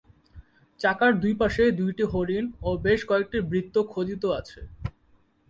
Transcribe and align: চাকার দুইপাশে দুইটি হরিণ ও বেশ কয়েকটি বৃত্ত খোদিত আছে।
চাকার 0.79 1.11
দুইপাশে 1.21 1.63
দুইটি 1.79 2.03
হরিণ 2.13 2.45
ও 2.61 2.69
বেশ 2.85 2.99
কয়েকটি 3.09 3.37
বৃত্ত 3.51 3.75
খোদিত 3.91 4.23
আছে। 4.39 4.59